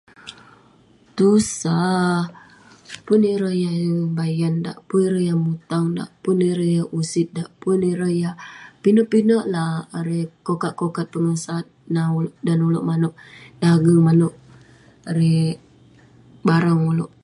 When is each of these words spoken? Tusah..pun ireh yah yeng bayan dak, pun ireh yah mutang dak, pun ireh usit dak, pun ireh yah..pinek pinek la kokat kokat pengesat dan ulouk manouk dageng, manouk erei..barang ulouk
Tusah..pun 1.17 3.21
ireh 3.33 3.55
yah 3.63 3.75
yeng 3.85 3.99
bayan 4.17 4.55
dak, 4.65 4.77
pun 4.87 5.01
ireh 5.07 5.23
yah 5.27 5.37
mutang 5.45 5.85
dak, 5.97 6.09
pun 6.23 6.37
ireh 6.49 6.69
usit 6.99 7.27
dak, 7.37 7.49
pun 7.61 7.79
ireh 7.91 8.13
yah..pinek 8.21 9.09
pinek 9.11 9.45
la 9.53 9.63
kokat 10.47 10.73
kokat 10.79 11.07
pengesat 11.13 11.65
dan 12.45 12.59
ulouk 12.67 12.87
manouk 12.89 13.15
dageng, 13.61 14.01
manouk 14.07 14.35
erei..barang 15.11 16.81
ulouk 16.91 17.11